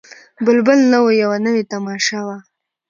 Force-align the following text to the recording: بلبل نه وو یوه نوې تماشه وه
بلبل 0.45 0.79
نه 0.91 0.97
وو 1.03 1.11
یوه 1.21 1.37
نوې 1.45 1.63
تماشه 1.71 2.19
وه 2.27 2.37